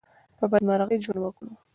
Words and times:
په 0.37 0.45
بدمرغي 0.51 0.97
ژوند 1.03 1.21
وکړو. 1.23 1.51